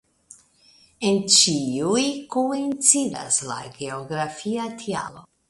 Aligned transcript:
En 1.09 1.19
ĉiuj 1.35 2.05
koincidas 2.37 3.39
la 3.53 3.59
geografia 3.77 4.69
tialo. 4.83 5.25